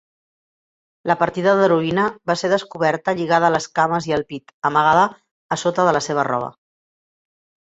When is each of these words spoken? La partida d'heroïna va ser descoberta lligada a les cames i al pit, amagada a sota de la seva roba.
La 1.09 1.15
partida 1.17 1.51
d'heroïna 1.59 2.05
va 2.31 2.35
ser 2.43 2.49
descoberta 2.53 3.15
lligada 3.19 3.51
a 3.51 3.55
les 3.57 3.69
cames 3.81 4.09
i 4.13 4.17
al 4.19 4.25
pit, 4.33 4.55
amagada 4.71 5.05
a 5.57 5.61
sota 5.67 5.87
de 5.91 5.95
la 5.99 6.03
seva 6.09 6.27
roba. 6.31 6.51